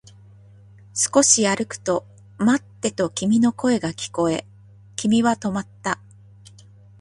[0.95, 2.07] 少し歩くと、
[2.39, 4.47] 待ってと君の声が聞こえ、
[4.95, 5.99] 君は止まった